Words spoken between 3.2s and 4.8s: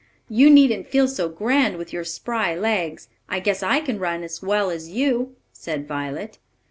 I guess I can run as well